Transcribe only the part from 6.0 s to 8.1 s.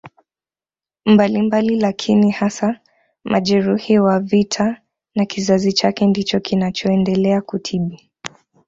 ndicho kinachoendelea kutibu